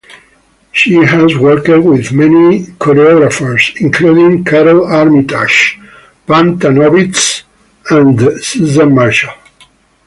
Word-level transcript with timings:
She 0.71 0.95
has 0.95 1.37
worked 1.37 1.67
with 1.67 2.11
many 2.11 2.63
choreographers, 2.79 3.79
including 3.79 4.43
Karole 4.43 4.89
Armitage, 4.91 5.77
Pam 6.25 6.57
Tanowitz, 6.57 7.43
and 7.91 8.19
Susan 8.43 8.95
Marshall. 8.95 9.33